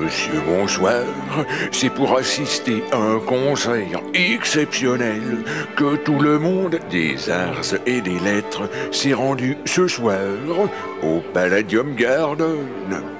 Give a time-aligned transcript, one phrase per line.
[0.00, 1.02] Monsieur, bonsoir.
[1.72, 5.44] C'est pour assister à un concert exceptionnel
[5.74, 10.18] que tout le monde des arts et des lettres s'est rendu ce soir
[11.02, 13.15] au Palladium Garden.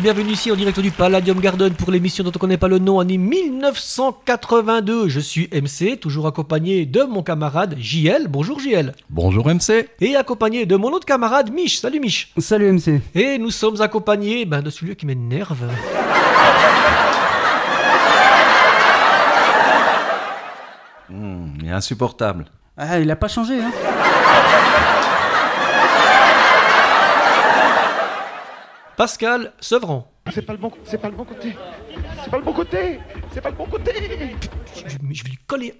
[0.00, 2.68] Tous, bienvenue ici en direct du Palladium Garden pour l'émission dont on ne connaît pas
[2.68, 5.08] le nom, année 1982.
[5.08, 8.28] Je suis MC, toujours accompagné de mon camarade JL.
[8.28, 8.94] Bonjour JL.
[9.08, 9.88] Bonjour MC.
[10.00, 11.80] Et accompagné de mon autre camarade Mich.
[11.80, 12.32] Salut Mich.
[12.38, 13.00] Salut MC.
[13.14, 15.68] Et nous sommes accompagnés ben, de celui qui m'énerve.
[21.08, 22.44] Hmm, il est insupportable.
[22.76, 23.72] Ah, il a pas changé, hein
[29.00, 30.12] Pascal Sevran.
[30.30, 31.56] C'est pas le bon, c'est pas le bon côté.
[32.22, 32.98] C'est pas le bon côté.
[33.32, 33.92] C'est pas le bon côté.
[34.76, 35.72] Je, je vais lui coller.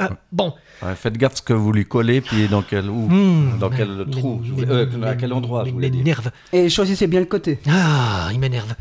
[0.00, 3.56] Ah, bon, Ouais, faites gaffe ce que vous lui collez, puis dans quel, où, Hmm,
[3.60, 6.32] dans quel trou, voulais- euh, il à quel endroit, je m'énerve.
[6.52, 7.60] Et choisissez bien le côté.
[7.68, 8.74] Ah, il m'énerve.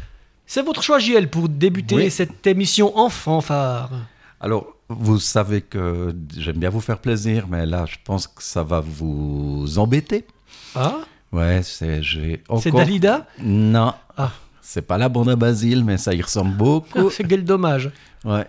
[0.47, 2.09] C'est votre choix JL pour débuter Oui.
[2.09, 3.91] cette émission en fanfare.
[4.39, 8.63] Alors, vous savez que j'aime bien vous faire plaisir, mais là, je pense que ça
[8.63, 10.25] va vous embêter.
[10.73, 11.01] Ah,
[11.35, 12.79] Ouais, c'est j'ai c'est encore.
[12.79, 13.93] Dalida Non.
[14.17, 14.31] Ah.
[14.61, 17.09] C'est pas la bande à Basile, mais ça y ressemble Ah, beaucoup.
[17.11, 17.91] C'est quel dommage.
[18.23, 18.45] Ouais.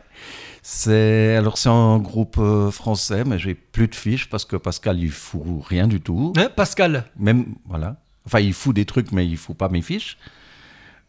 [0.62, 4.98] C'est alors c'est un groupe euh, français, mais j'ai plus de fiches parce que Pascal
[5.00, 6.32] il fout rien du tout.
[6.36, 7.96] Hein, Pascal Même voilà.
[8.26, 10.16] Enfin, il fout des trucs, mais il fout pas mes fiches.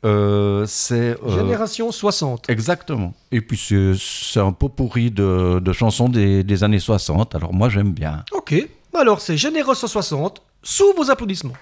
[0.06, 2.50] Euh, c'est euh, Génération 60.
[2.50, 3.14] exactement.
[3.32, 7.34] Et puis c'est c'est un pot pourri de, de chansons des, des années 60.
[7.34, 8.24] Alors moi j'aime bien.
[8.34, 8.54] Ok.
[8.94, 10.42] Alors c'est Génération 60.
[10.64, 11.56] Sous vos applaudissements.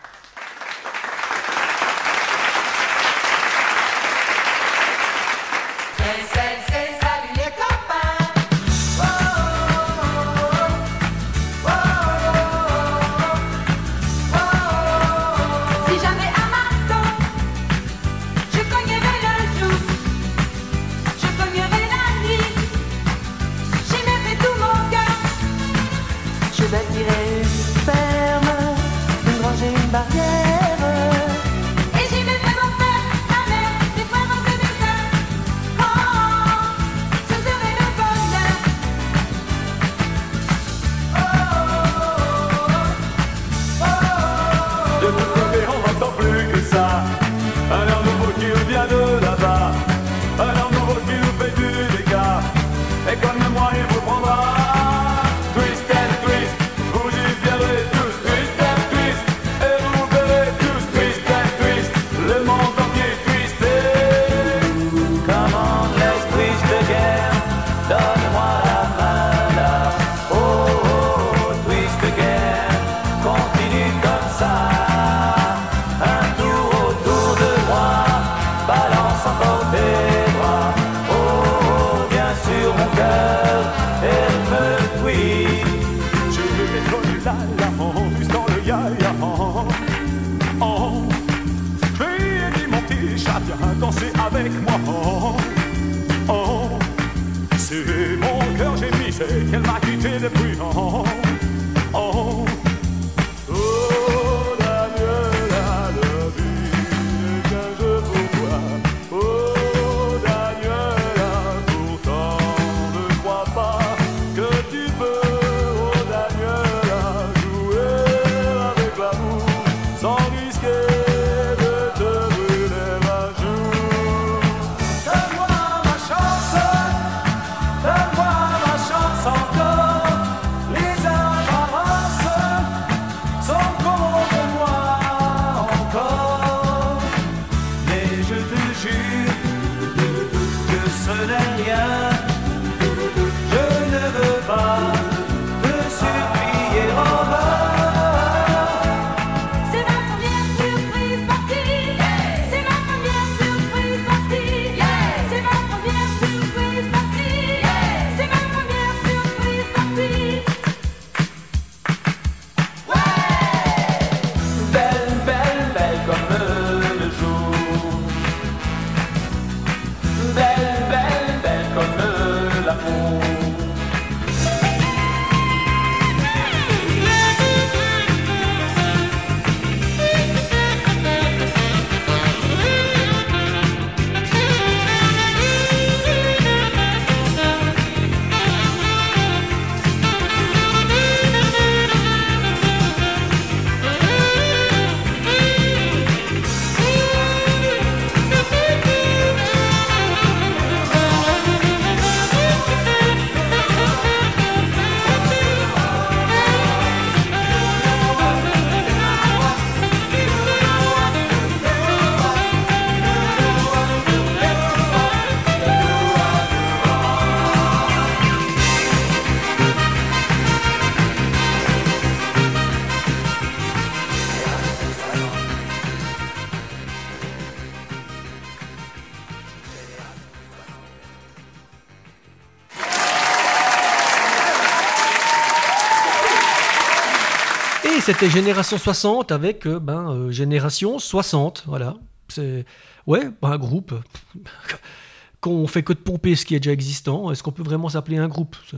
[238.05, 241.63] C'était Génération 60 avec euh, ben, euh, Génération 60.
[241.65, 241.95] Voilà.
[242.27, 242.65] C'est
[243.07, 243.93] ouais, ben, un groupe
[245.41, 247.31] qu'on fait que de pomper ce qui est déjà existant.
[247.31, 248.77] Est-ce qu'on peut vraiment s'appeler un groupe C'est-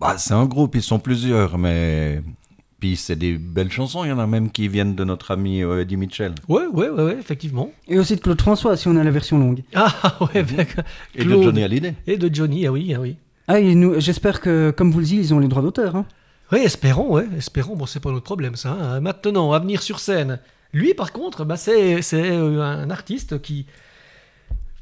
[0.00, 2.22] Bah, c'est un groupe, ils sont plusieurs, mais.
[2.80, 5.62] Puis c'est des belles chansons, il y en a même qui viennent de notre ami
[5.62, 6.32] euh, Eddie Mitchell.
[6.48, 7.72] Ouais, ouais, ouais, ouais, effectivement.
[7.88, 9.62] Et aussi de Claude François, si on a la version longue.
[9.74, 10.76] Ah ouais, avec
[11.16, 11.30] Et de.
[11.42, 11.94] Johnny Hallyday.
[12.06, 13.16] Et de Johnny, ah oui, ah oui.
[13.48, 15.96] Ah, et nous, j'espère que, comme vous le dites, ils ont les droits d'auteur.
[15.96, 16.06] Hein.
[16.52, 17.76] Oui, espérons, ouais, espérons.
[17.76, 18.70] Bon, c'est pas notre problème, ça.
[18.70, 19.00] hein.
[19.00, 20.40] Maintenant, à venir sur scène.
[20.72, 23.66] Lui, par contre, bah, c'est euh, un artiste qui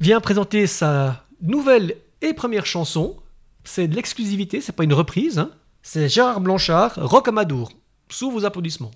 [0.00, 3.16] vient présenter sa nouvelle et première chanson.
[3.64, 5.38] C'est de l'exclusivité, c'est pas une reprise.
[5.38, 5.50] hein.
[5.82, 7.72] C'est Gérard Blanchard, Rock Amadour.
[8.08, 8.92] Sous vos applaudissements.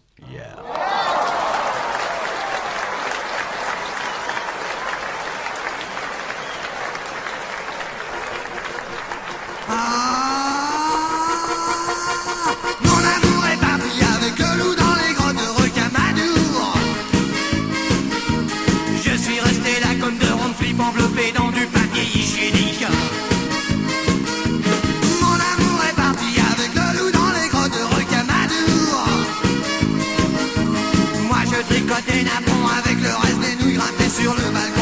[32.09, 34.80] Avec le reste des nouilles grimpées sur le balcon.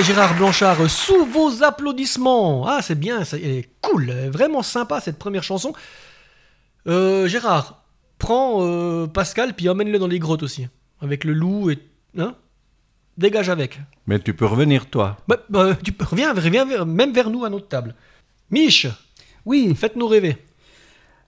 [0.00, 2.66] Et Gérard Blanchard, euh, sous vos applaudissements.
[2.66, 5.74] Ah, c'est bien, c'est elle est cool, vraiment sympa cette première chanson.
[6.86, 7.84] Euh, Gérard,
[8.18, 10.68] prends euh, Pascal puis emmène-le dans les grottes aussi,
[11.02, 11.78] avec le loup et
[12.16, 12.34] hein
[13.18, 13.78] Dégage avec.
[14.06, 15.18] Mais tu peux revenir, toi.
[15.28, 17.94] Bah, bah, tu peux- reviens, reviens vers- même vers nous à notre table.
[18.50, 18.86] Mich,
[19.44, 20.38] Oui, faites-nous rêver.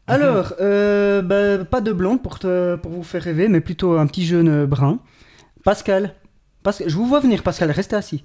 [0.07, 4.07] alors, euh, bah, pas de blonde pour, te- pour vous faire rêver, mais plutôt un
[4.07, 4.99] petit jeune brun.
[5.63, 6.15] Pascal.
[6.63, 6.89] Pascal.
[6.89, 8.25] Je vous vois venir, Pascal, restez assis.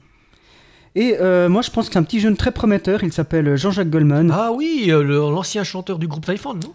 [0.95, 3.03] Et euh, moi, je pense que c'est un petit jeune très prometteur.
[3.03, 4.31] Il s'appelle Jean-Jacques Goldman.
[4.33, 6.73] Ah oui, euh, le- l'ancien chanteur du groupe Typhon, non?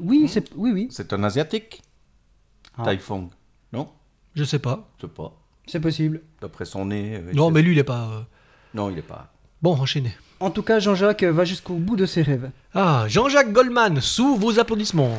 [0.00, 1.82] Oui, c'est oui, oui, C'est un asiatique?
[2.78, 2.84] Ah.
[2.84, 3.28] Taifong.
[3.72, 3.88] Non?
[4.34, 4.88] Je sais pas.
[4.98, 5.32] Je sais pas.
[5.66, 6.22] c'est possible.
[6.40, 7.16] D'après son nez.
[7.16, 8.08] euh, Non, c'est- mais lui, il est pas.
[8.12, 8.20] euh,
[8.74, 9.32] Non, il est pas.
[9.62, 10.16] Bon, enchaînez.
[10.40, 12.50] En tout cas, Jean-Jacques va jusqu'au bout de ses rêves.
[12.74, 15.18] Ah, Jean-Jacques Goldman, sous vos applaudissements.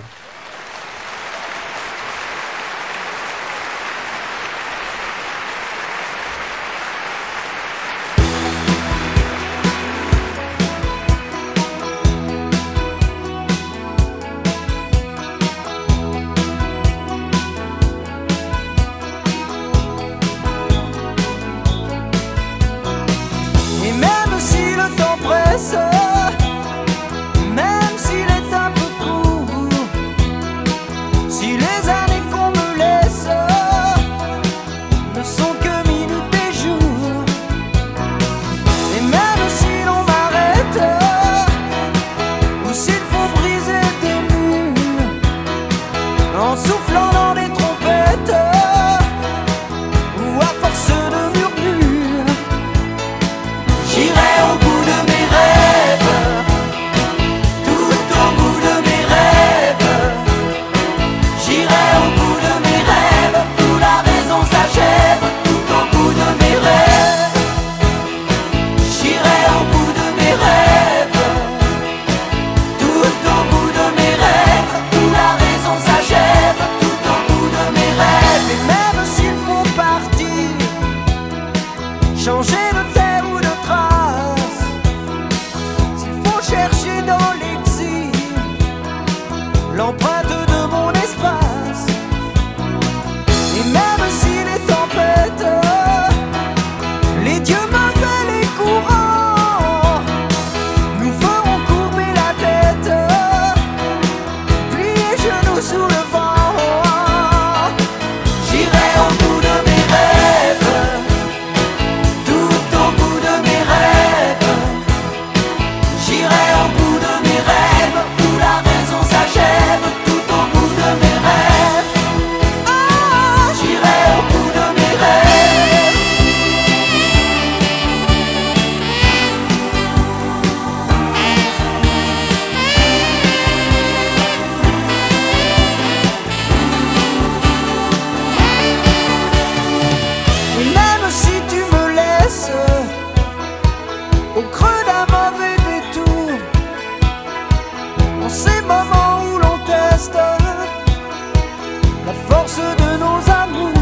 [152.98, 153.74] Nos amours,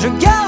[0.00, 0.41] je garderai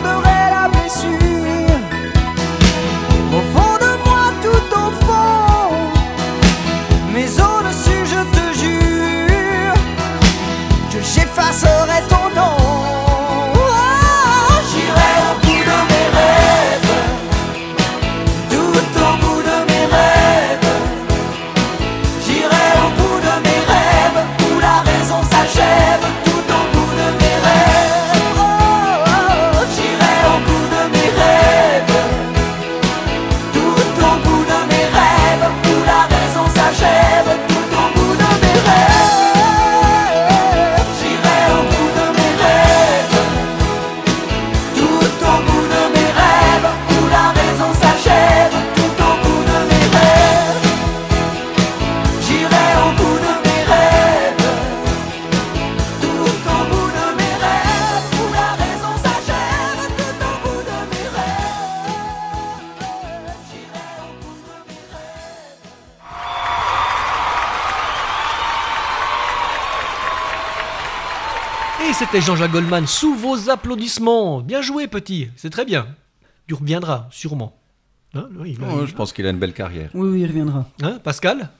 [72.15, 74.41] c'était Jean-Jacques Goldman sous vos applaudissements.
[74.41, 75.31] Bien joué, petit.
[75.35, 75.89] C'est très bien.
[76.47, 77.59] Tu reviendras, sûrement.
[78.15, 79.91] Hein, oui, Oh, je pense qu'il a une belle carrière.
[79.95, 80.69] Oui, oui, il reviendra.
[80.81, 81.51] Hein, Pascal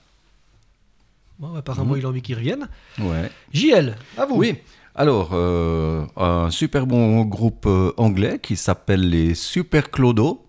[1.41, 2.69] Bon, apparemment, il a envie qu'il revienne.
[3.01, 3.33] Ouais.
[3.53, 4.37] JL, à vous.
[4.37, 4.55] Oui.
[4.95, 10.47] Alors, euh, un super bon groupe euh, anglais qui s'appelle les Super Clodo.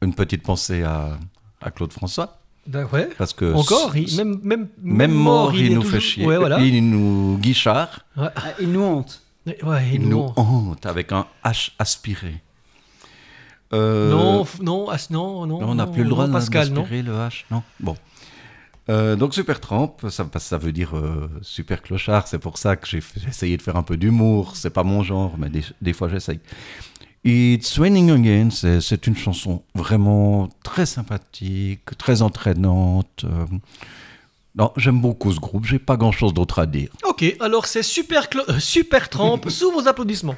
[0.00, 1.18] Une petite pensée à,
[1.60, 2.38] à Claude François.
[2.66, 3.08] Ben ouais.
[3.18, 6.24] Parce que Encore, il- même, même, même mort, il, nous toujours- fait chier.
[6.26, 6.60] Ouais, voilà.
[6.60, 8.04] Il nous guichard.
[8.16, 9.20] Ouais, Ah, il nous hante.
[9.46, 9.54] ouais,
[9.88, 12.40] Il, il nous nous- hante avec un H aspiré.
[13.72, 15.60] Euh, Non, non, as- non, non.
[15.60, 16.34] non, on n'a plus le droit non.
[16.34, 17.44] d'aspirer le H.
[17.50, 17.62] Non.
[17.80, 17.96] Bon.
[18.90, 22.26] Euh, donc Super Tramp, ça, ça veut dire euh, super clochard.
[22.26, 24.56] C'est pour ça que j'ai essayé de faire un peu d'humour.
[24.56, 26.40] C'est pas mon genre, mais des, des fois j'essaye.
[27.24, 33.24] It's Raining Again, c'est une chanson vraiment très sympathique, très entraînante.
[33.24, 33.46] euh.
[34.54, 35.64] Non, j'aime beaucoup ce groupe.
[35.64, 36.90] J'ai pas grand chose d'autre à dire.
[37.08, 40.34] Ok, alors c'est super, euh, super Tramp sous vos applaudissements.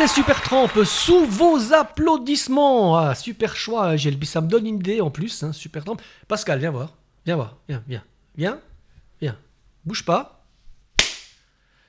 [0.00, 2.96] C'était Super Tramp sous vos applaudissements.
[2.96, 4.18] Ah, super choix, Gilles.
[4.26, 5.98] Ça me donne une idée en plus, hein, Super Tramp.
[6.26, 6.94] Pascal, viens voir.
[7.26, 7.56] Viens voir.
[7.68, 8.02] Viens, viens.
[8.34, 8.58] Viens.
[9.20, 9.36] Viens.
[9.84, 10.42] Bouge pas.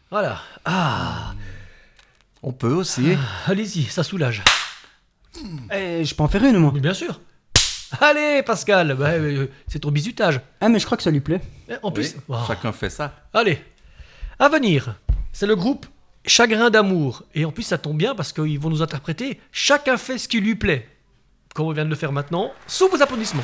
[0.10, 0.42] Voilà.
[0.66, 1.36] Ah,
[2.44, 3.16] On peut aussi.
[3.48, 4.44] allez-y, ça soulage.
[5.72, 6.72] Eh, je peux en faire une, moi.
[6.74, 7.22] Mais bien sûr.
[8.02, 10.42] Allez, Pascal, bah, euh, c'est ton bisutage.
[10.60, 11.40] Ah, mais je crois que ça lui plaît.
[11.70, 12.36] Eh, En plus, Oui, Oh.
[12.46, 13.14] Chacun fait ça.
[13.34, 13.62] allez.
[14.38, 14.96] À venir,
[15.32, 15.86] c'est le groupe
[16.26, 17.24] Chagrin d'amour.
[17.34, 20.40] Et en plus, ça tombe bien parce qu'ils vont nous interpréter Chacun fait ce qui
[20.40, 20.88] lui plaît.
[21.54, 23.44] Comme on vient de le faire maintenant, sous vos applaudissements.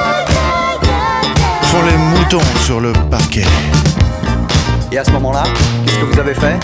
[1.71, 3.45] Font les moutons sur le parquet.
[4.91, 5.43] Et à ce moment-là,
[5.85, 6.59] qu'est-ce que vous avez fait?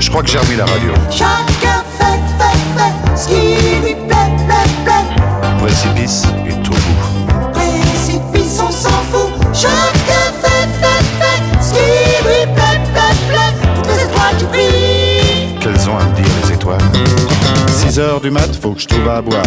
[0.00, 0.92] Je crois que j'ai remis la radio.
[1.12, 5.06] Chacun fait, fait, fait ce qui lui plaît, plaît, plaît.
[5.60, 7.52] Précipice et tout bout.
[7.52, 9.30] Précipice, on s'en fout.
[9.52, 13.54] Chacun fait, fait, fait ce qui lui plaît, plaît, plaît.
[13.76, 15.58] Toutes les étoiles qui brillent.
[15.60, 16.80] Qu'elles ont à me dire les étoiles?
[17.68, 19.42] 6 heures du mat, faut que je trouve à boire.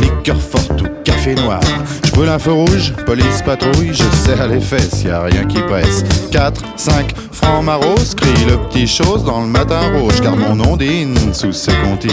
[0.00, 0.86] Liqueur forte ou
[1.24, 5.60] Je brûle un feu rouge, police patrouille, je serre les fesses, y a rien qui
[5.62, 6.04] presse.
[6.30, 11.34] 4, 5, francs maros, crie le petit chose dans le matin rouge, car mon ondine
[11.34, 12.12] sous ses comptines.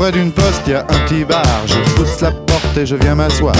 [0.00, 1.44] Près d'une poste, y a un petit bar.
[1.66, 3.54] Je pousse la porte et je viens m'asseoir.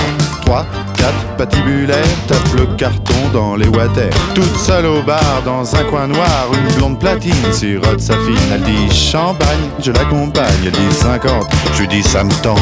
[0.47, 0.65] 3,
[0.97, 4.09] 4, patibulaire, tape le carton dans les water.
[4.35, 8.53] Toute seule au bar, dans un coin noir, une blonde platine sirote sa fine.
[8.55, 10.47] Elle dit champagne, je l'accompagne.
[10.65, 12.57] Elle dit 50, je lui dis ça me tend.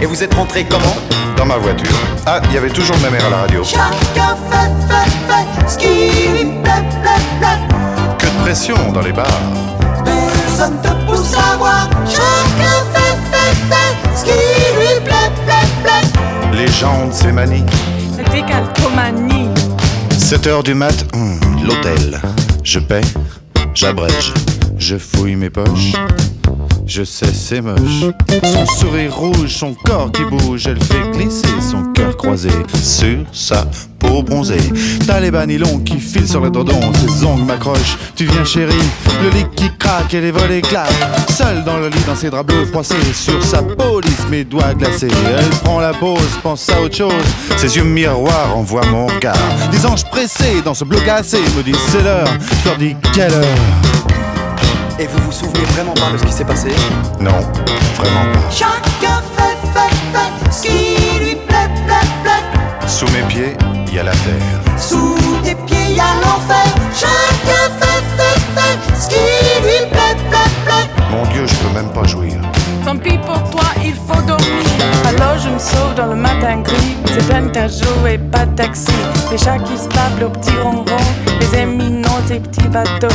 [0.00, 0.96] Et vous êtes rentré comment?
[1.36, 1.98] Dans ma voiture.
[2.24, 3.64] Ah, il y avait toujours ma mère à la radio.
[3.64, 8.16] Chacun fait, fait, fait ce qui plaît, plaît, plaît.
[8.16, 9.26] Que de pression dans les bars.
[10.04, 12.43] Personne te pousse à
[16.54, 16.66] plaît.
[16.66, 17.64] Les gens de ces manies.
[18.32, 19.48] Décalcomanie.
[20.10, 22.20] 7 heures du mat, hum, l'hôtel.
[22.62, 23.02] Je paie,
[23.74, 24.32] j'abrège,
[24.78, 25.92] je fouille mes poches.
[26.86, 28.04] Je sais, c'est moche.
[28.42, 33.64] Son sourire rouge, son corps qui bouge, elle fait glisser son cœur croisé sur sa
[33.98, 34.58] peau bronzée.
[35.06, 37.96] T'as les bas nylon qui filent sur le dodon, ses ongles m'accrochent.
[38.14, 38.74] Tu viens, chérie,
[39.22, 40.92] le lit qui craque et les volets claquent.
[41.30, 44.74] Seule dans le lit, dans ses draps bleus froissés, sur sa peau lisse, mes doigts
[44.74, 45.08] glacés.
[45.38, 47.12] Elle prend la pause, pense à autre chose.
[47.56, 49.36] Ses yeux miroirs envoient mon regard.
[49.72, 52.28] Des anges pressés dans ce bleu glacé me disent c'est l'heure.
[52.62, 53.93] Je leur dis quelle heure?
[54.98, 56.68] Et vous vous souvenez vraiment pas de ce qui s'est passé
[57.20, 57.40] Non,
[57.96, 58.50] vraiment pas.
[58.50, 62.86] Chacun fait, fait, fait ce qui lui plaît, plaît, plaît.
[62.86, 63.56] Sous mes pieds,
[63.88, 64.78] il y a la terre.
[64.78, 66.64] Sous tes pieds, y a l'enfer.
[66.94, 70.88] Chacun fait, fait, fait ce qui lui plaît, plaît, plaît.
[71.10, 72.36] Mon Dieu, je peux même pas jouir.
[72.84, 74.43] Tant pis pour toi, il faut dormir.
[75.44, 76.96] Je me sauve dans le matin gris.
[77.06, 78.92] C'est plein de et pas de taxi.
[79.30, 80.84] Les chats qui se tapent le petit ronron.
[81.38, 83.08] Les éminents, ces petits bateaux.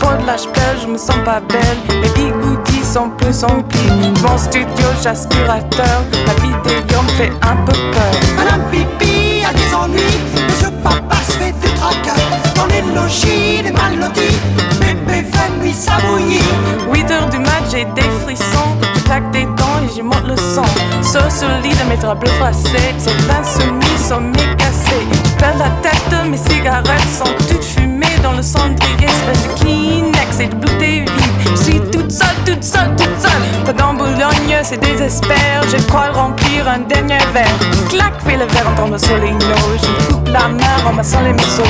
[0.00, 2.00] Pour de la je me sens pas belle.
[2.02, 4.12] Les bigoudis sont plus remplis.
[4.22, 6.04] Mon studio, j'aspirateur.
[6.26, 8.14] La vidéo me fait un peu peur.
[8.36, 10.20] Madame Pipi a des ennuis.
[10.48, 12.20] Monsieur Papa se fait du tracas.
[12.54, 14.38] Dans les logis, des mal lotis.
[14.80, 16.42] Bébé fait nuit s'abouillir.
[16.90, 18.70] 8 heures du mat, j'ai des frissons.
[18.94, 20.64] Je claque des dents et je monte le son.
[21.02, 22.94] Sur le lit de mes draps bleus froissés.
[22.98, 25.06] Sur l'insomnie, sont mes cassés.
[25.12, 29.06] Je perds la tête, mes cigarettes sont toutes fumées dans le cendrier.
[29.06, 31.56] Espèce de Kleenex et de bouteilles vides.
[31.56, 33.64] Je suis toute seule, toute seule, toute seule.
[33.64, 35.62] Pas dans Boulogne, c'est désespère.
[35.70, 37.54] Je crois remplir un dernier verre.
[37.88, 39.32] Clac, fais le verre en tombant sur les.
[39.32, 41.62] Je coupe la main en massant les morceaux.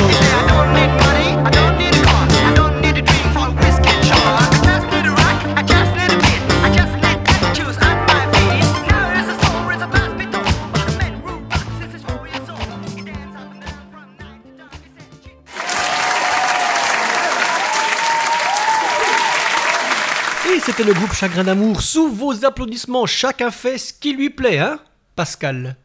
[20.85, 21.81] Le groupe Chagrin d'amour.
[21.81, 24.79] Sous vos applaudissements, chacun fait ce qui lui plaît, hein
[25.15, 25.75] Pascal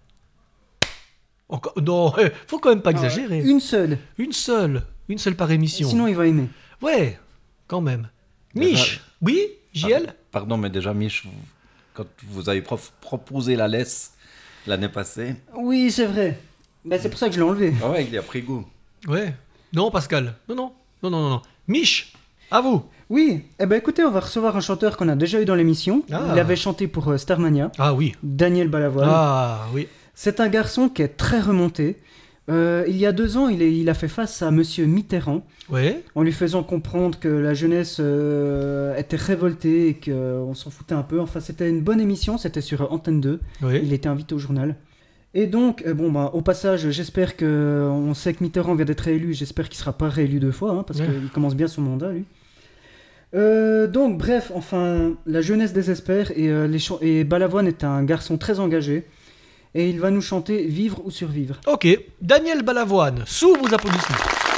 [1.49, 1.73] Encore...
[1.81, 2.13] Non,
[2.47, 3.41] faut quand même pas exagérer.
[3.41, 3.99] Une seule.
[4.19, 4.83] Une seule.
[5.09, 5.89] Une seule par émission.
[5.89, 6.49] Sinon, il va aimer.
[6.83, 7.19] Ouais,
[7.67, 8.09] quand même.
[8.55, 9.41] Déjà- Mich Oui
[9.73, 11.25] JL Pardon, mais déjà, Mich,
[11.95, 14.13] quand vous avez prof- proposé la laisse
[14.67, 16.39] l'année passée, Oui, c'est vrai.
[16.85, 17.75] Bah, c'est pour ça que je l'ai enlevé.
[17.83, 18.67] ah ouais, il a pris goût.
[19.07, 19.35] Ouais.
[19.73, 20.35] Non, Pascal.
[20.49, 20.73] Non, non.
[21.03, 21.43] Non, non, non, non.
[21.69, 22.13] Mich
[22.51, 25.45] À vous Oui, eh ben écoutez, on va recevoir un chanteur qu'on a déjà eu
[25.45, 26.05] dans l'émission.
[26.13, 26.31] Ah.
[26.33, 28.15] Il avait chanté pour euh, Starmania, Ah oui.
[28.23, 29.09] Daniel Balavoine.
[29.11, 29.89] Ah oui.
[30.15, 31.97] C'est un garçon qui est très remonté.
[32.49, 35.45] Euh, il y a deux ans, il, est- il a fait face à Monsieur Mitterrand
[35.69, 36.03] Ouais.
[36.15, 41.03] en lui faisant comprendre que la jeunesse euh, était révoltée et qu'on s'en foutait un
[41.03, 41.21] peu.
[41.21, 43.41] Enfin, c'était une bonne émission, c'était sur Antenne 2.
[43.63, 43.81] Oui.
[43.83, 44.77] Il était invité au journal.
[45.35, 47.89] Et donc, euh, bon, bah, au passage, j'espère que.
[47.91, 50.85] On sait que Mitterrand vient d'être réélu, j'espère qu'il sera pas réélu deux fois, hein,
[50.85, 51.07] parce Ouais.
[51.07, 52.25] qu'il commence bien son mandat, lui.
[53.35, 59.07] Euh, donc, bref, enfin, la jeunesse désespère euh, et Balavoine est un garçon très engagé.
[59.75, 61.61] Et il va nous chanter Vivre ou survivre.
[61.67, 61.87] Ok.
[62.21, 64.50] Daniel Balavoine, sous vos applaudissements.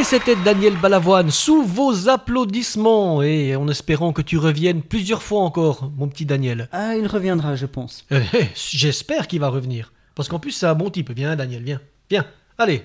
[0.00, 5.42] Et c'était Daniel Balavoine sous vos applaudissements et en espérant que tu reviennes plusieurs fois
[5.42, 6.70] encore, mon petit Daniel.
[6.72, 8.06] Ah, il reviendra, je pense.
[8.10, 9.92] Eh, eh, J'espère qu'il va revenir.
[10.14, 11.10] Parce qu'en plus, c'est un bon type.
[11.10, 11.80] Viens, Daniel, viens.
[12.08, 12.24] Viens.
[12.56, 12.82] Allez,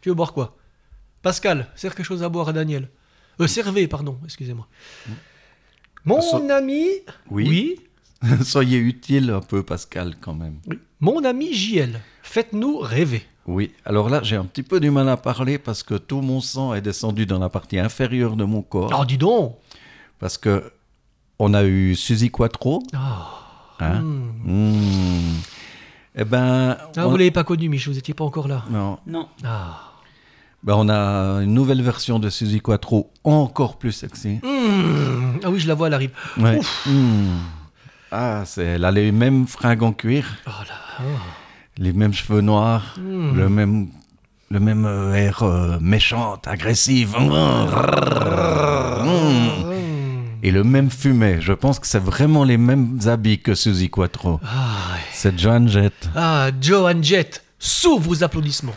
[0.00, 0.56] tu veux boire quoi?
[1.22, 2.88] Pascal, sers quelque chose à boire à Daniel.
[3.40, 4.68] Euh, servez, pardon, excusez-moi.
[6.04, 6.86] Mon So- ami.
[7.28, 7.80] Oui.
[8.44, 10.60] Soyez utile un peu, Pascal, quand même.
[11.00, 13.24] Mon ami JL, faites-nous rêver.
[13.46, 16.40] Oui, alors là, j'ai un petit peu du mal à parler parce que tout mon
[16.40, 18.96] sang est descendu dans la partie inférieure de mon corps.
[18.98, 19.56] Oh, dis donc
[20.20, 20.72] Parce que
[21.38, 22.82] on a eu Suzy Quattro.
[23.80, 25.40] Hein Hmm.
[26.14, 26.76] Eh ben.
[26.78, 28.64] Ah, on- vous l'avez pas connu, Michel, vous n'étiez pas encore là.
[28.70, 28.98] Non.
[29.06, 29.28] Non.
[29.44, 29.88] Ah.
[30.62, 34.38] Ben, on a une nouvelle version de Suzy Quattro encore plus sexy.
[34.44, 35.40] Mmh.
[35.42, 36.12] Ah oui, je la vois, elle arrive.
[36.38, 36.58] Ouais.
[36.58, 36.86] Ouf.
[36.86, 37.38] Hmm.
[38.12, 41.04] Ah, c'est, elle a les mêmes fringues en cuir, Oh là.
[41.78, 43.34] Les mêmes cheveux noirs, Hmm.
[43.36, 43.88] le même,
[44.50, 47.14] le même euh, air euh, méchante, agressive.
[47.18, 47.66] Hmm.
[50.44, 51.40] Et le même fumet.
[51.40, 54.40] Je pense que c'est vraiment les mêmes habits que Suzy Quattro.
[54.44, 55.00] Ah, ouais.
[55.12, 56.08] C'est Joan Jett.
[56.16, 58.74] Ah, Joan Jett, sous vos applaudissements.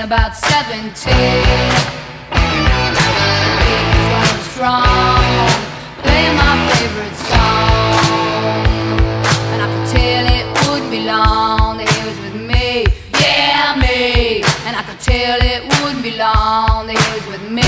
[0.00, 1.12] Been about 17.
[1.12, 1.18] He
[3.90, 5.48] was going strong,
[6.02, 8.60] playing my favorite song.
[9.52, 12.86] And I could tell it wouldn't be long that he was with me,
[13.20, 14.42] yeah, me.
[14.66, 17.62] And I could tell it wouldn't be long that he was with me,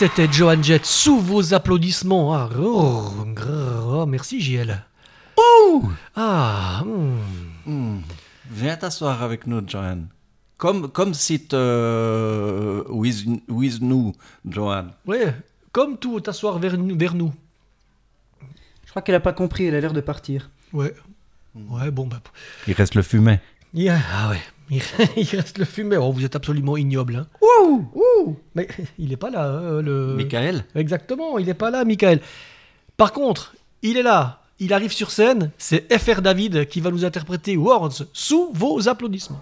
[0.00, 2.32] c'était Joan Jett sous vos applaudissements.
[2.34, 4.82] Ah, oh, grrr, oh, merci JL.
[5.36, 5.82] Oh
[6.16, 7.18] Ah, hmm.
[7.66, 7.98] Hmm.
[8.50, 10.08] Viens t'asseoir avec nous, Joanne.
[10.56, 11.54] Comme, comme si tu...
[12.88, 14.14] with, with nous,
[14.48, 14.92] Joanne.
[15.06, 15.34] Ouais,
[15.70, 17.34] comme tout, t'asseoir vers, nous- vers nous.
[18.86, 20.48] Je crois qu'elle a pas compris, elle a l'air de partir.
[20.72, 20.94] Ouais.
[21.54, 22.22] Ouais, bon, bah.
[22.66, 23.42] Il reste le fumet.
[23.90, 24.40] Ah ouais,
[25.16, 25.96] il, reste le fumet.
[25.96, 27.16] Oh, vous êtes absolument ignoble.
[27.16, 27.26] Hein.
[27.42, 28.68] Ouh Ouh Mais
[28.98, 30.14] il est pas là, hein, le.
[30.14, 32.20] Michael Exactement, il est pas là, Michael.
[32.96, 34.42] Par contre, il est là.
[34.60, 35.50] Il arrive sur scène.
[35.58, 39.40] C'est FR David qui va nous interpréter Words sous vos applaudissements.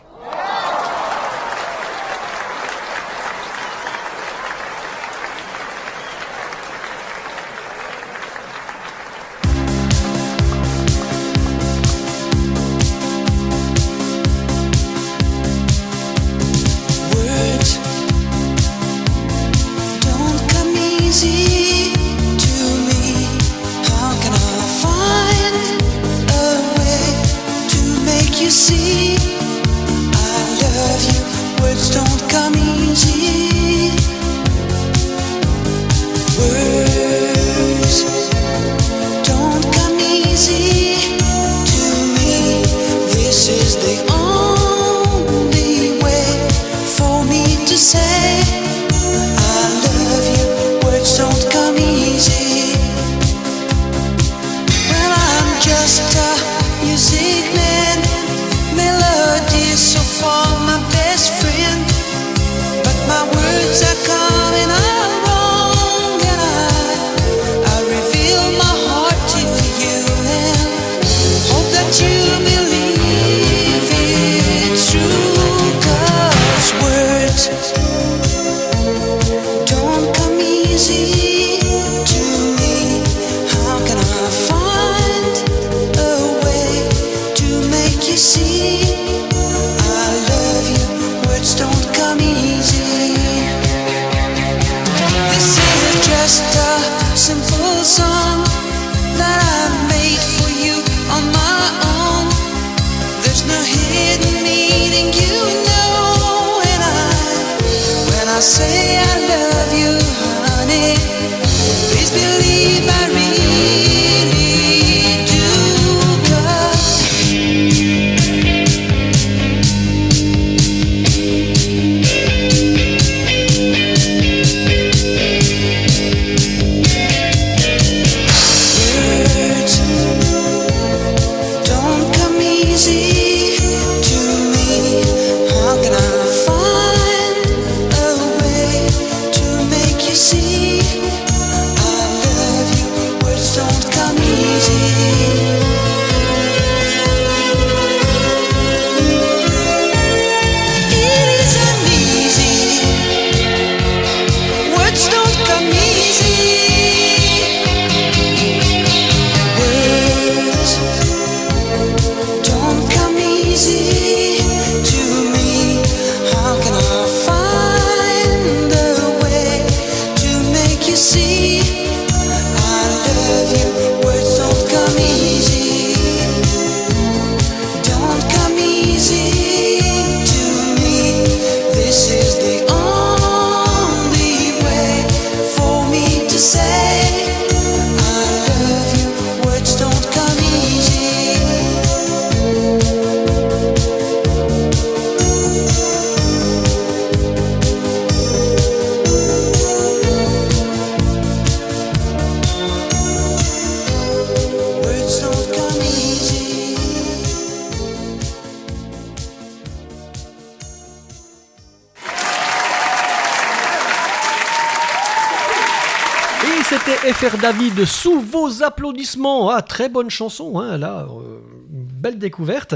[216.69, 219.51] C'était FR David sous vos applaudissements.
[219.51, 221.39] Ah, très bonne chanson, hein, là, euh,
[221.71, 222.75] belle découverte.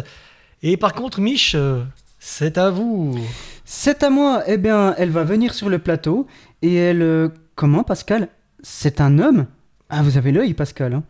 [0.62, 1.82] Et par contre, Mich, euh,
[2.18, 3.18] c'est à vous.
[3.64, 4.42] C'est à moi.
[4.46, 6.26] Eh bien, elle va venir sur le plateau
[6.62, 7.02] et elle.
[7.02, 8.28] euh, comment, Pascal?
[8.62, 9.46] C'est un homme?
[9.90, 10.94] Ah, vous avez l'œil, Pascal.
[10.94, 11.02] Hein.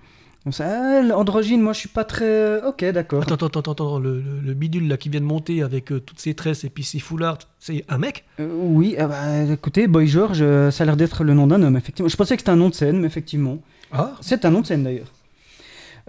[0.45, 2.25] Donc ça, elle, androgyne, moi je suis pas très.
[2.25, 3.23] euh, Ok, d'accord.
[3.23, 6.01] Attends, attends, attends, attends, le, le- le bidule là qui vient de monter avec euh,
[6.01, 8.25] toutes ses tresses et puis ses foulards, c'est un mec?
[8.41, 11.63] Euh, oui, ah bah, écoutez, Boy George, euh, ça a l'air d'être le nom d'un
[11.63, 12.09] homme, effectivement.
[12.09, 13.59] Je pensais que c'était un nom de scène, mais effectivement.
[13.93, 15.13] Ah C'est un nom de scène d'ailleurs.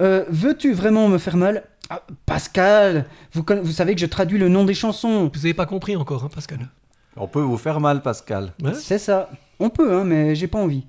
[0.01, 1.63] Euh, Veux-tu vraiment me faire mal?
[1.91, 3.05] Ah, Pascal,
[3.35, 5.29] vous savez que je traduis le nom des chansons.
[5.31, 6.69] Vous avez pas compris encore, hein, Pascal
[7.17, 8.53] On peut vous faire mal, Pascal.
[8.73, 9.29] C'est ça.
[9.59, 10.85] On peut, hein, mais j'ai pas envie.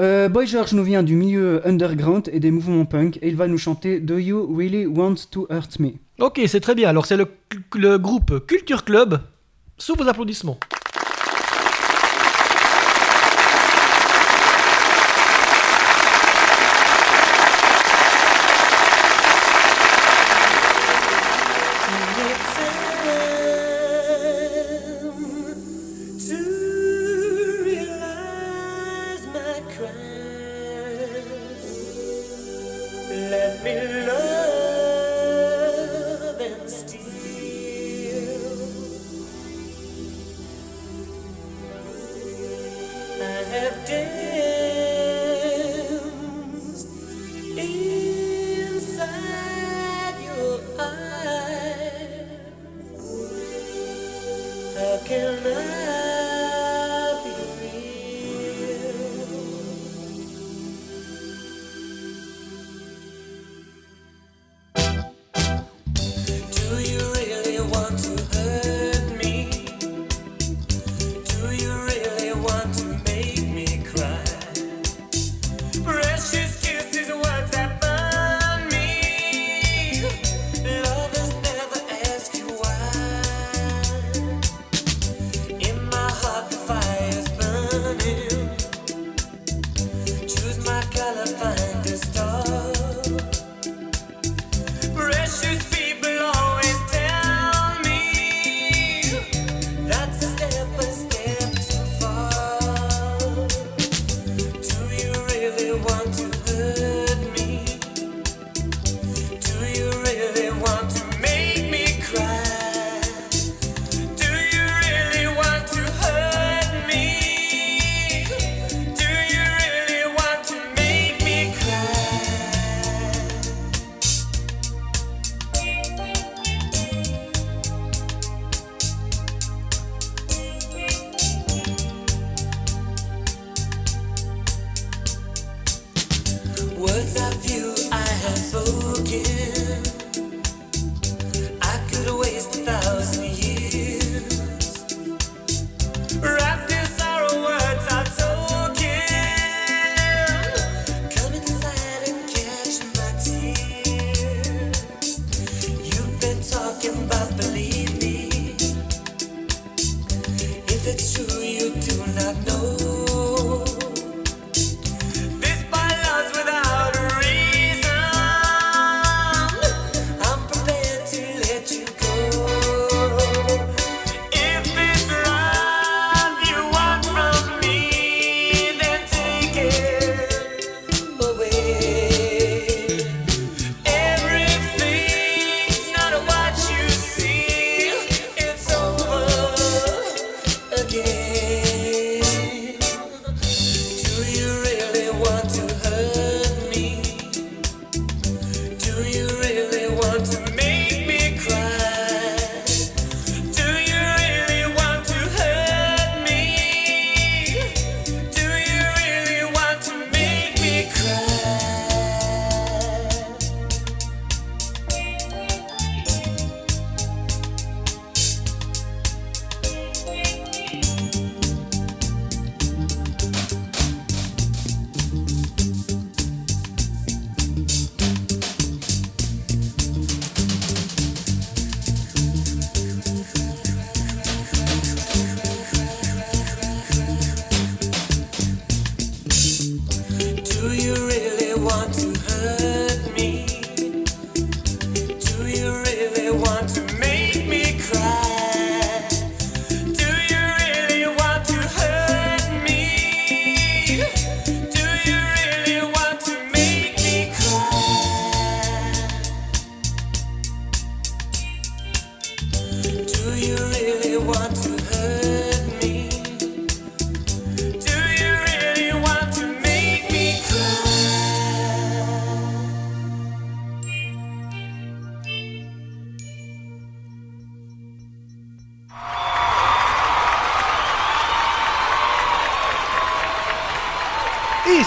[0.00, 3.46] Euh, Boy George nous vient du milieu underground et des mouvements punk et il va
[3.46, 5.92] nous chanter Do You Really Want to Hurt Me?
[6.18, 6.88] Ok, c'est très bien.
[6.88, 7.28] Alors c'est le,
[7.76, 9.20] le groupe Culture Club.
[9.78, 10.58] Sous vos applaudissements.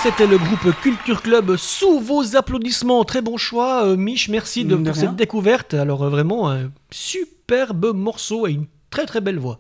[0.07, 3.03] C'était le groupe Culture Club sous vos applaudissements.
[3.03, 4.29] Très bon choix, euh, Mich.
[4.29, 4.93] Merci de, De pour rien.
[4.93, 5.73] cette découverte.
[5.73, 9.59] Alors euh, vraiment un superbe morceau et une très très belle voix.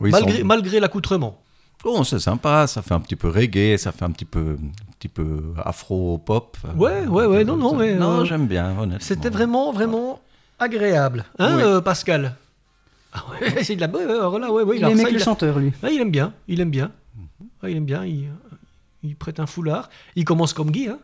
[0.00, 0.12] Oui,
[0.44, 1.38] malgré l'accoutrement.
[1.84, 4.92] Oh, c'est sympa, ça fait un petit peu reggae, ça fait un petit peu, un
[4.98, 6.56] petit peu afro-pop.
[6.76, 8.98] Ouais, ouais, ouais, non, non, mais, Non, euh, j'aime bien, honnêtement.
[9.00, 10.20] C'était vraiment vraiment
[10.58, 11.62] agréable, hein, Oui.
[11.62, 12.36] euh, Pascal?
[13.14, 14.06] Ah ouais, c'est de la bonne.
[14.06, 15.72] là, ouais, ouais, Il alors aimait ça, que le a- chanteur, lui.
[15.82, 16.92] Ouais, il aime bien, il aime bien.
[17.62, 18.04] Ouais, il aime bien.
[18.04, 18.28] Il,
[19.02, 19.88] il prête un foulard.
[20.16, 20.98] Il commence comme Guy, hein.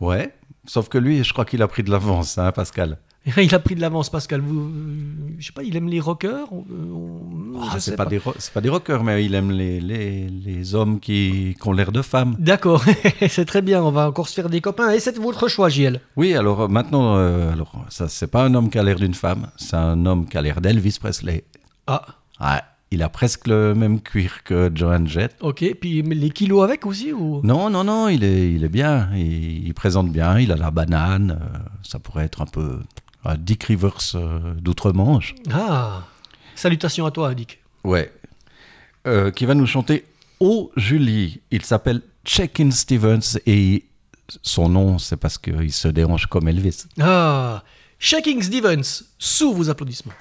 [0.00, 0.34] Ouais,
[0.66, 2.98] sauf que lui, je crois qu'il a pris de l'avance, hein, Pascal.
[3.36, 4.40] Il a pris de l'avance, Pascal.
[4.40, 6.50] Vous, euh, je sais pas, il aime les rockers.
[6.50, 9.78] on- on- Ah, c'est sais pas, des c'est pas des rockers, mais il aime les,
[9.78, 12.34] les, les hommes qui, qui ont l'air de femmes.
[12.38, 12.82] D'accord,
[13.28, 13.82] c'est très bien.
[13.82, 14.88] On va encore se faire des copains.
[14.92, 16.00] Et c'est votre choix, JL.
[16.16, 19.12] Oui, alors euh, maintenant, euh, alors, ça, c'est pas un homme qui a l'air d'une
[19.12, 21.44] femme, c'est un homme qui a l'air d'Elvis Presley.
[21.86, 22.02] Ah.
[22.40, 22.60] Ouais,
[22.90, 25.36] il a presque le même cuir que Joan Jett.
[25.40, 25.64] Ok.
[25.80, 27.40] Puis les kilos avec aussi ou?
[27.44, 30.70] Non, non, non, il est, il est bien, il, il présente bien, il a la
[30.70, 32.80] banane, euh, ça pourrait être un peu
[33.26, 35.34] euh, Dick Rivers euh, d'outre-Manche.
[35.52, 36.02] Ah.
[36.54, 37.60] Salutations à toi, Dick.
[37.84, 38.12] Ouais.
[39.06, 40.04] Euh, qui va nous chanter
[40.40, 41.40] Oh Julie.
[41.50, 43.84] Il s'appelle Check-in Stevens et
[44.42, 46.84] son nom, c'est parce qu'il se dérange comme Elvis.
[47.00, 47.62] Ah.
[47.98, 50.12] Shaking Stevens, sous vos applaudissements.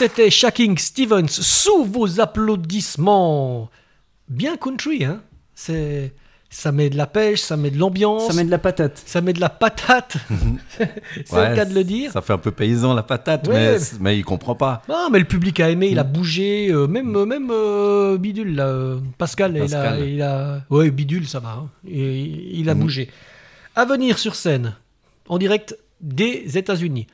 [0.00, 3.68] C'était Shaking Stevens sous vos applaudissements.
[4.28, 5.20] Bien country, hein
[5.54, 6.14] C'est
[6.48, 8.26] ça met de la pêche, ça met de l'ambiance.
[8.26, 9.00] Ça met de la patate.
[9.04, 10.16] Ça met de la patate.
[10.78, 12.10] c'est Ouais, le cas de le dire.
[12.12, 13.76] Ça fait un peu paysan la patate, Ouais.
[13.76, 14.82] mais, mais il comprend pas.
[14.88, 16.12] Non, mais le public a aimé, il a Mm.
[16.12, 20.08] bougé, euh, même euh, même euh, Bidule là, euh, Pascal, il a, Pascal.
[20.08, 21.68] il a, ouais Bidule ça va, hein.
[21.86, 22.22] Et
[22.58, 22.78] il a Mm.
[22.80, 23.10] bougé.
[23.76, 24.74] À venir sur scène,
[25.28, 27.06] en direct des États-Unis.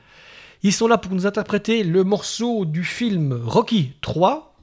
[0.67, 4.53] Ils sont là pour nous interpréter le morceau du film Rocky 3,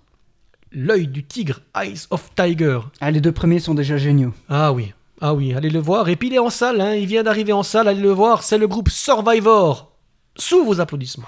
[0.71, 2.81] L'œil du tigre, Eyes of Tiger.
[3.01, 4.35] Ah, les deux premiers sont déjà géniaux.
[4.51, 4.93] Ah oui,
[5.23, 6.11] ah oui, allez le voir.
[6.11, 8.43] Et puis il est en salle, hein, il vient d'arriver en salle, allez le voir.
[8.43, 9.93] C'est le groupe Survivor.
[10.37, 11.25] Sous vos applaudissements.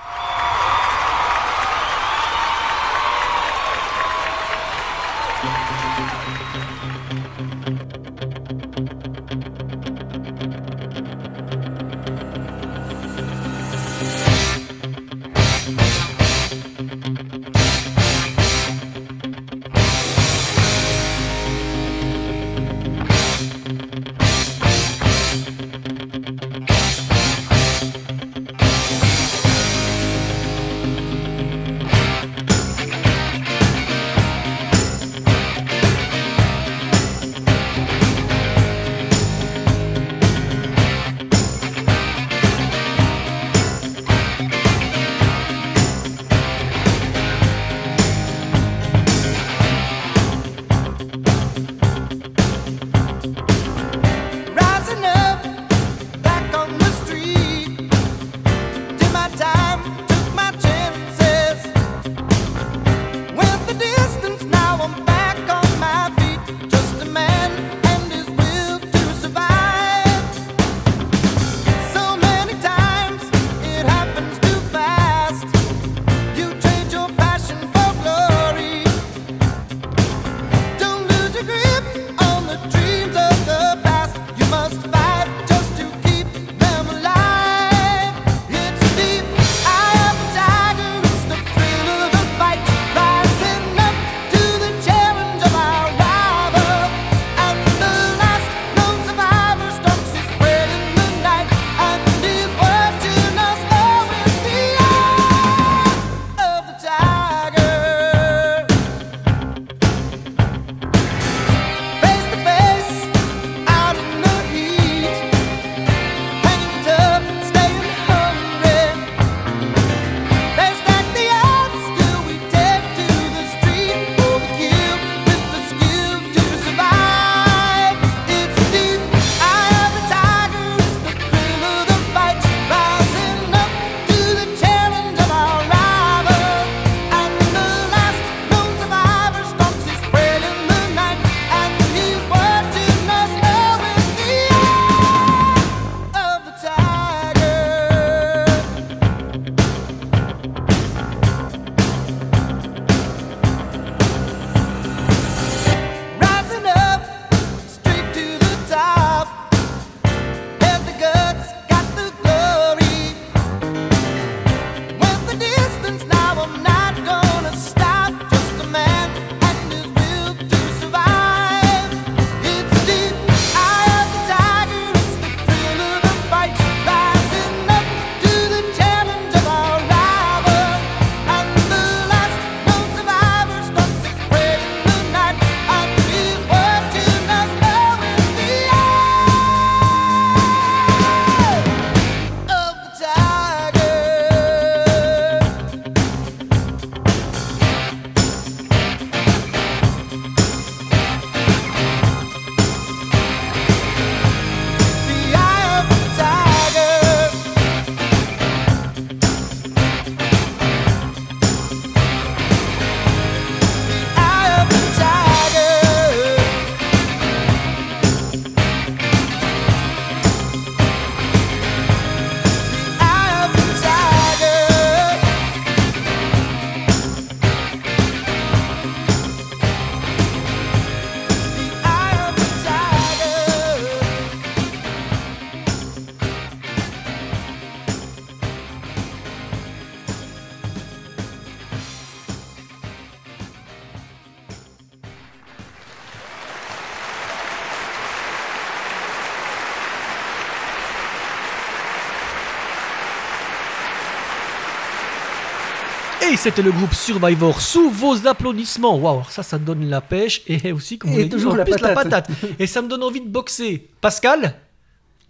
[256.47, 258.97] C'était le groupe Survivor sous vos applaudissements.
[258.97, 261.64] Waouh, ça, ça donne la pêche et aussi, comme Et vous l'avez dit, toujours la
[261.92, 262.28] patate.
[262.61, 263.90] Et ça me donne envie de boxer.
[264.01, 264.55] Pascal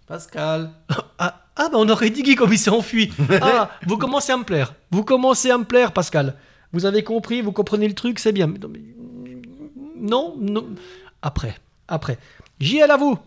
[0.05, 0.69] Pascal.
[1.17, 3.11] Ah, ah, bah on aurait dit Guy comme il s'est enfui.
[3.41, 4.75] Ah, vous commencez à me plaire.
[4.91, 6.35] Vous commencez à me plaire, Pascal.
[6.71, 8.53] Vous avez compris, vous comprenez le truc, c'est bien.
[9.99, 10.67] Non, non.
[11.23, 11.55] Après,
[11.87, 12.19] après.
[12.59, 13.17] JL à vous.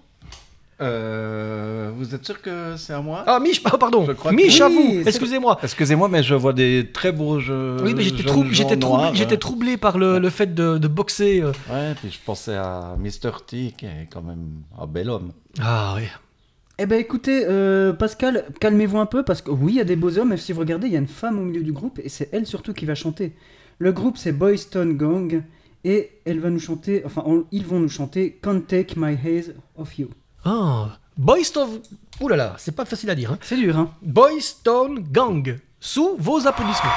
[0.81, 3.24] Euh, vous êtes sûr que c'est à moi?
[3.26, 4.05] Ah, Mich, ah, pardon.
[4.07, 5.03] Je crois que- Mich, à vous.
[5.07, 5.59] Excusez-moi.
[5.62, 7.76] Excusez-moi, mais je vois des très beaux jeux.
[7.83, 11.43] Oui, mais j'étais troublé, par le, le fait de, de boxer.
[11.43, 11.53] euh.
[11.70, 13.31] Ouais, puis je pensais à Mr.
[13.47, 14.49] T, qui est quand même
[14.81, 15.33] un bel homme.
[15.61, 16.05] Ah oui.
[16.83, 19.97] Eh ben écoutez, euh, Pascal, calmez-vous un peu parce que oui, il y a des
[19.97, 22.01] beaux hommes, mais si vous regardez, il y a une femme au milieu du groupe
[22.03, 23.35] et c'est elle surtout qui va chanter.
[23.78, 25.43] Le groupe c'est Boys Stone Gang
[25.85, 29.53] et elle va nous chanter, enfin on- ils vont nous chanter Can't Take My Haze
[29.76, 30.09] Off You.
[30.45, 31.68] Ah, Boys of...
[32.20, 33.32] Ouh là là, c'est pas facile à dire.
[33.32, 33.38] Hein.
[33.43, 35.59] C'est dur, hein Boys Stone Gang.
[35.78, 36.91] Sous vos applaudissements.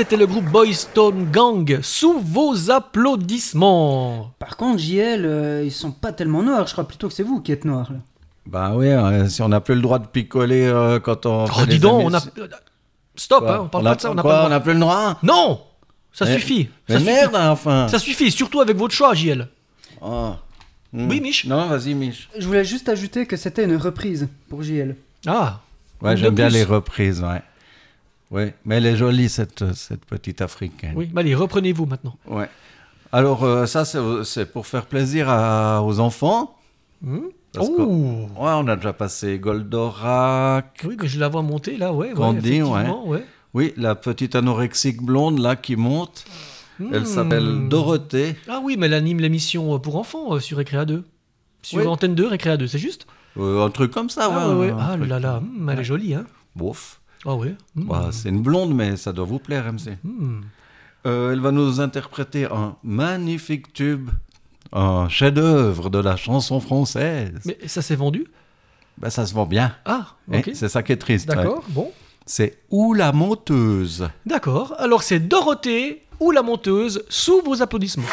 [0.00, 1.80] C'était le groupe Boys Stone Gang.
[1.82, 4.32] Sous vos applaudissements.
[4.38, 7.42] Par contre, JL, euh, ils sont pas tellement noirs, je crois plutôt que c'est vous
[7.42, 7.92] qui êtes noir.
[7.92, 7.98] Là.
[8.46, 11.44] Bah oui, euh, si on n'a plus le droit de picoler euh, quand on.
[11.44, 12.20] Oh, fait dis donc, on a...
[13.14, 14.10] Stop, hein, on parle On a- pas de ça.
[14.10, 14.50] On n'a quoi, pas le on droit.
[14.56, 15.60] n'a plus le droit Non
[16.14, 16.70] Ça Mais- suffit.
[16.88, 17.46] mais ça merde, suffit.
[17.46, 17.88] enfin.
[17.88, 19.48] Ça suffit, surtout avec votre choix, JL.
[20.00, 20.30] Oh.
[20.94, 21.10] Hmm.
[21.10, 22.30] Oui, Mich Non, vas-y, Mich.
[22.38, 24.96] Je voulais juste ajouter que c'était une reprise pour JL.
[25.26, 25.60] Ah.
[26.00, 27.42] Ouais, j'aime bien les reprises, ouais.
[28.30, 30.92] Ouais, mais elle est jolie, cette, cette petite africaine.
[30.94, 32.14] Oui, mais allez, reprenez-vous maintenant.
[32.28, 32.48] Ouais.
[33.12, 36.56] Alors, euh, ça, c'est pour faire plaisir à- aux enfants.
[37.02, 37.18] Hmm
[37.52, 37.76] Parce Oh.
[37.76, 40.82] que- ouais, on a déjà passé Goldorak.
[40.84, 42.12] Oui, mais je la vois monter là, ouais.
[42.12, 43.24] Candy, ouais.
[43.52, 46.24] Oui, la petite anorexique blonde, là, qui monte.
[46.78, 47.04] Elle Hmm.
[47.06, 48.36] s'appelle Dorothée.
[48.48, 51.04] Ah oui, mais elle anime l'émission euh, pour enfants euh, sur Récréa 2.
[51.62, 51.86] Sur Oui.
[51.88, 53.06] Antenne 2, Récréa 2, c'est juste
[53.36, 54.70] Euh, un truc comme ça, Ah ouais.
[54.70, 56.24] ouais, Ah là là, hmm, elle est jolie, hein.
[56.56, 56.99] Bof.
[57.26, 57.54] Ah ouais.
[57.76, 57.84] hmm.
[57.86, 59.98] Bah, c'est une blonde, mais ça doit vous plaire, MC.
[60.04, 60.40] Hmm.
[61.06, 64.10] Euh, elle va nous interpréter un magnifique tube,
[64.72, 67.32] un chef-d'œuvre de la chanson française.
[67.44, 68.26] Mais ça s'est vendu?
[68.98, 69.74] Bah, ça se vend bien.
[69.84, 70.50] Ah, Hein, ok.
[70.54, 71.26] c'est ça qui est triste.
[71.28, 71.64] D'accord, ouais.
[71.74, 71.92] bon.
[72.26, 74.74] C'est Où la monteuse D'accord.
[74.78, 78.04] Alors c'est Dorothée ou la monteuse sous vos applaudissements.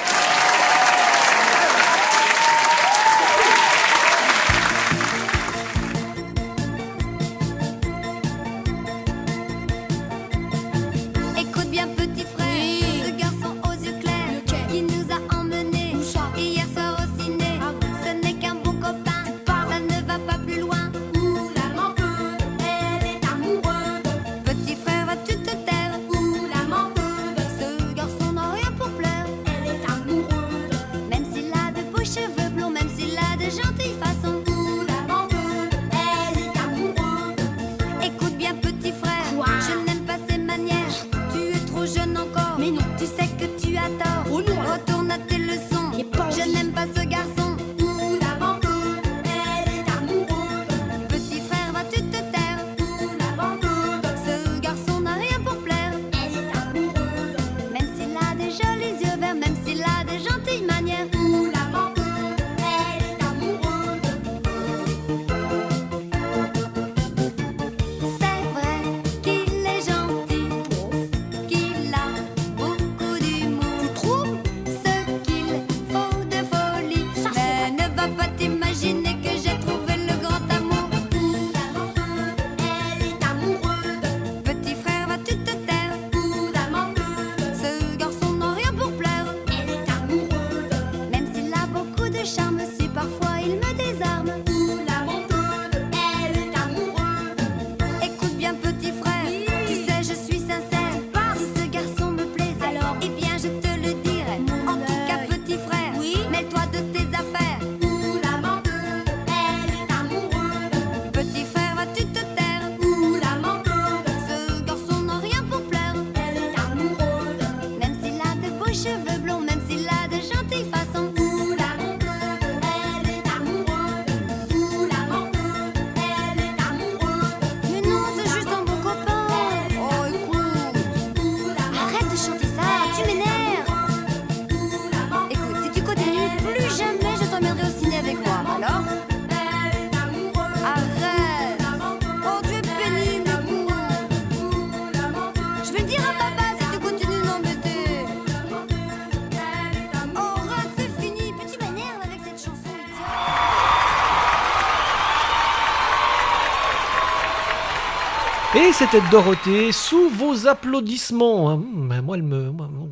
[158.78, 161.50] C'était Dorothée sous vos applaudissements.
[161.50, 161.56] hein.
[161.58, 162.88] Hmm, mais moi, elle me, moi, moi,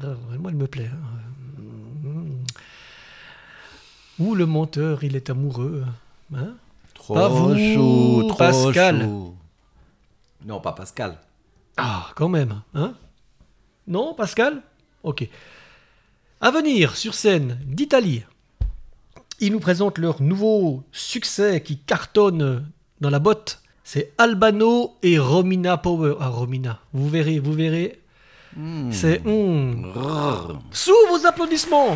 [0.49, 0.89] elle me plaît.
[0.91, 1.59] hein.
[2.03, 2.43] Hmm.
[4.19, 5.85] Ouh, le menteur, il est amoureux.
[6.35, 6.55] Hein
[6.93, 9.09] Trop Pas vous, trop Pascal.
[10.45, 11.17] Non, pas Pascal.
[11.77, 12.93] Ah, quand même, hein
[13.87, 14.61] Non, Pascal?
[15.03, 15.27] Ok.
[16.41, 18.23] À venir sur scène d'Italie.
[19.39, 22.69] Ils nous présentent leur nouveau succès qui cartonne
[23.01, 23.61] dans la botte.
[23.87, 26.15] C'est Albano et Romina Power.
[26.19, 28.01] Ah, Romina, vous verrez, vous verrez.
[28.91, 29.23] C'est.
[29.23, 29.93] hmm.
[30.71, 31.95] Sous vos applaudissements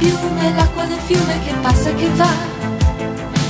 [0.00, 2.32] piume, l'acqua del fiume che passa e che va.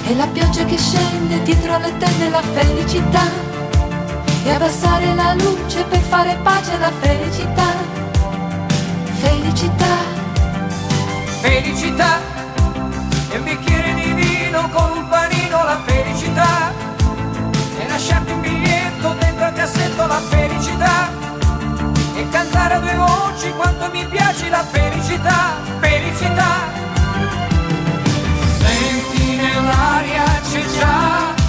[0.05, 3.24] E la pioggia che scende dietro le tende la felicità.
[4.44, 7.68] E abbassare la luce per fare pace alla felicità.
[9.22, 9.94] Felicità.
[11.40, 12.18] Felicità
[13.32, 16.72] e un bicchiere di vino con un panino la felicità
[17.78, 20.49] e lasciarti un biglietto dentro al cassetto la felicità
[22.71, 26.68] cantare a due voci quanto mi piace la felicità, felicità.
[28.59, 31.39] Senti nell'aria c'è già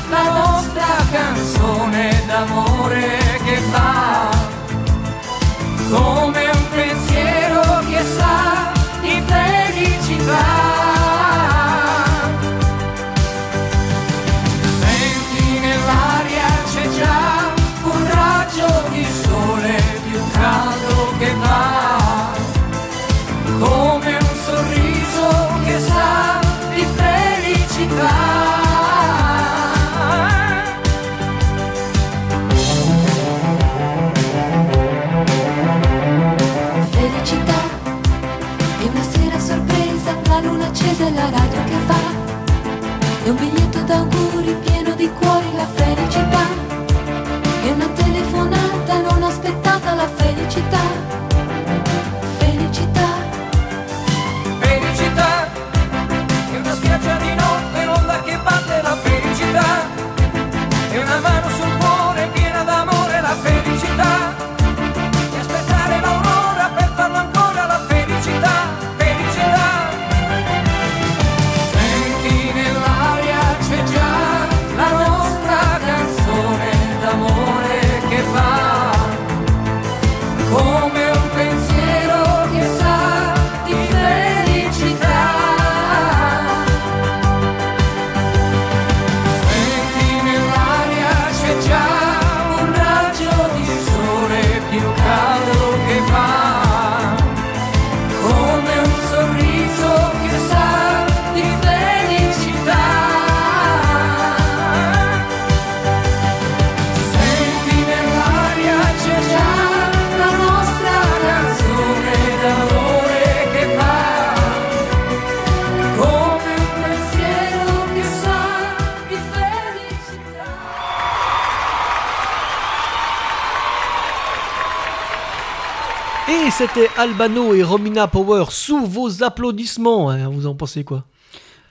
[126.68, 130.10] c'était Albano et Romina Power sous vos applaudissements.
[130.12, 130.30] hein.
[130.30, 131.06] Vous en pensez quoi?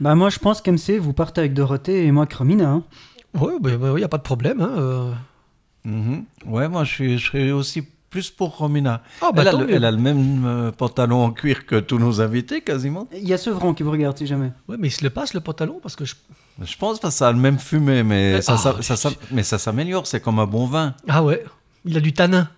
[0.00, 2.70] Bah moi je pense qu'MC, vous partez avec Dorothée et moi avec Romina.
[2.70, 2.82] hein.
[3.38, 4.60] Ouais, il n'y a pas de problème.
[4.60, 5.12] hein, euh.
[5.84, 6.24] Mhm.
[6.46, 9.02] Ouais, moi je, suis, je serais aussi plus pour Romina.
[9.22, 11.98] Ah, bah, elle, a le, elle a le même euh, pantalon en cuir que tous
[11.98, 13.06] nos invités quasiment.
[13.12, 14.50] Il y a Sevran qui vous regarde si jamais.
[14.68, 16.14] Ouais, mais il se le passe le pantalon parce que je...
[16.62, 19.10] Je pense que ça a le même fumé, mais Euh, ça, ça- ah, ça- ça-
[19.30, 20.94] mais ça s'améliore, c'est comme un bon vin.
[21.08, 21.44] Ah ouais,
[21.84, 22.48] il a du tanin.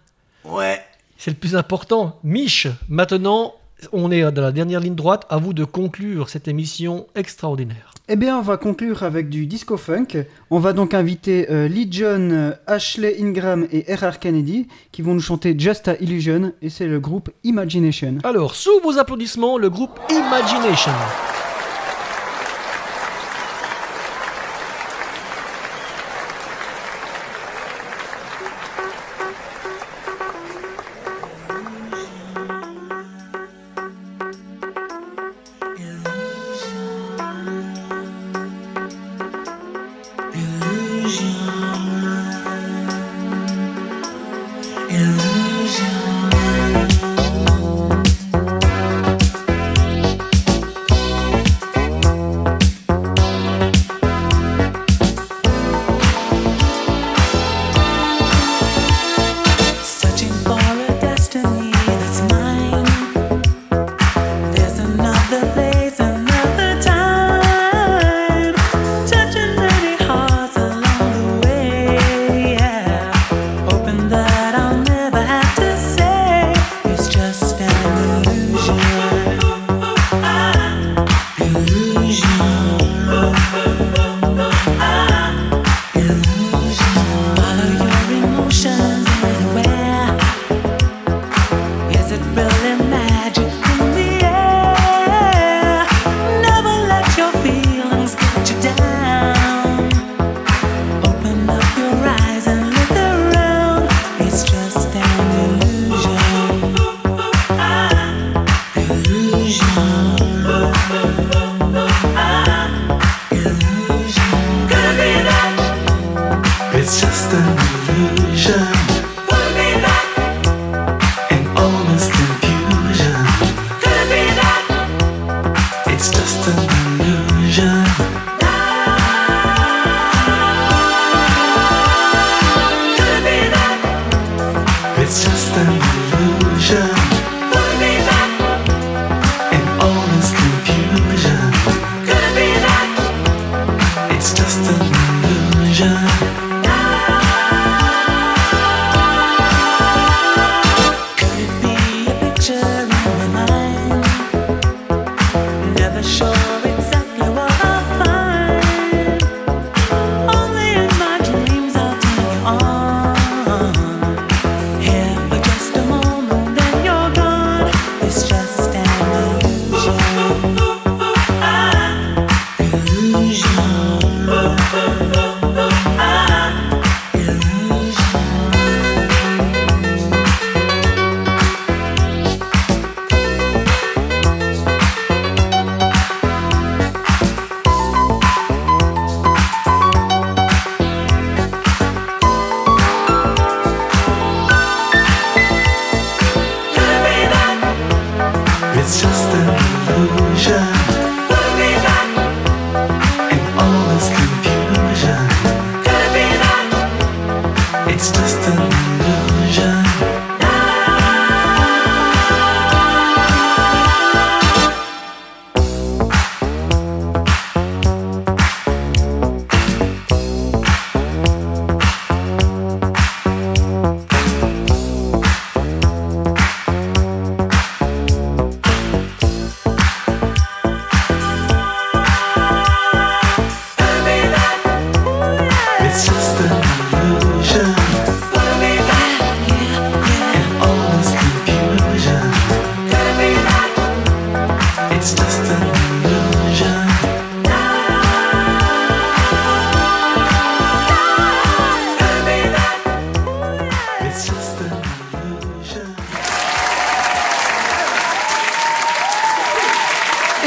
[0.45, 0.81] Ouais.
[1.25, 2.19] C'est le plus important.
[2.25, 3.55] Mich, maintenant,
[3.93, 5.25] on est dans la dernière ligne droite.
[5.31, 7.95] À vous de conclure cette émission extraordinaire.
[8.09, 10.25] Eh bien, on va conclure avec du disco funk.
[10.51, 14.19] On va donc inviter euh, Lee John, euh, Ashley Ingram et R.R.
[14.19, 18.19] Kennedy qui vont nous chanter Just a Illusion et c'est le groupe Imagination.
[18.25, 20.91] Alors, sous vos applaudissements, le groupe Imagination.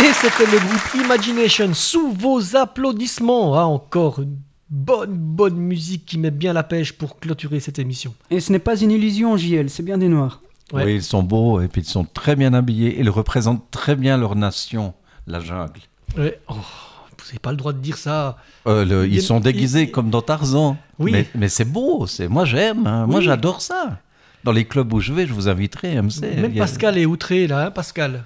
[0.07, 3.56] Et c'était le groupe Imagination sous vos applaudissements.
[3.57, 4.38] Ah, encore une
[4.69, 8.14] bonne, bonne musique qui met bien la pêche pour clôturer cette émission.
[8.30, 10.41] Et ce n'est pas une illusion, JL, c'est bien des noirs.
[10.73, 12.99] Oui, ils sont beaux et puis ils sont très bien habillés.
[12.99, 14.94] Ils représentent très bien leur nation,
[15.27, 15.80] la jungle.
[16.18, 16.40] Ouais.
[16.49, 18.38] Oh, vous n'avez pas le droit de dire ça.
[18.68, 20.77] Euh, le- ils sont il- déguisés comme dans Tarzan.
[20.99, 21.11] Oui.
[21.11, 23.06] Mais, mais c'est beau, c'est moi j'aime, hein.
[23.07, 23.26] moi Oui.
[23.26, 23.99] j'adore ça.
[24.44, 26.22] Dans les clubs où je vais, je vous inviterai, MC.
[26.22, 28.23] Même a- Pascal est outré là, hein, Pascal.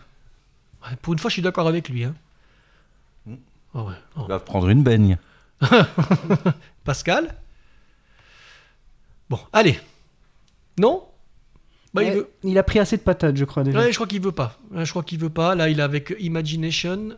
[0.83, 2.03] Ouais, Pour une fois, je suis d'accord avec lui.
[2.03, 2.15] Hein.
[3.75, 3.93] Ah ouais.
[4.17, 5.17] Il va prendre une baigne.
[6.83, 7.35] Pascal?
[9.29, 9.79] Bon, allez.
[10.79, 11.03] Non?
[11.93, 12.29] Bah, il Ouais, veut.
[12.43, 13.79] il a pris assez de patates, je crois déjà.
[13.79, 14.57] Ouais, je crois qu'il veut pas.
[14.73, 15.55] Je crois qu'il veut pas.
[15.55, 17.09] Là, il est avec Imagination.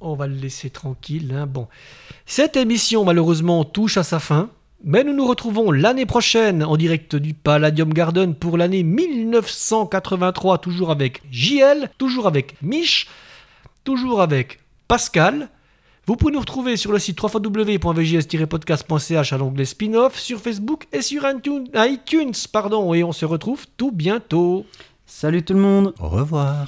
[0.00, 1.32] On va le laisser tranquille.
[1.34, 1.46] hein.
[1.46, 1.68] Bon.
[2.24, 4.50] Cette émission, malheureusement, touche à sa fin.
[4.84, 10.90] Mais nous nous retrouvons l'année prochaine en direct du Palladium Garden pour l'année 1983, toujours
[10.90, 13.08] avec JL, toujours avec Mich,
[13.84, 15.48] toujours avec Pascal.
[16.06, 21.28] Vous pouvez nous retrouver sur le site www.vjs-podcast.ch à l'onglet spin-off, sur Facebook et sur
[21.28, 24.66] iTunes, iTunes, pardon, et on se retrouve tout bientôt.
[25.06, 25.94] Salut tout le monde.
[25.98, 26.66] Au revoir.